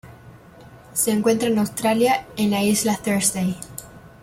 Se 0.95 1.11
encuentra 1.11 1.47
en 1.49 1.59
Australia 1.59 2.25
en 2.35 2.49
la 2.49 2.63
isla 2.63 2.97
Thursday. 2.97 3.55